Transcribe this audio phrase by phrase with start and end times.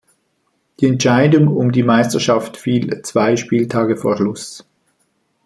[0.79, 4.65] Die Entscheidung um die Meisterschaft fiel zwei Spieltage vor Schluss.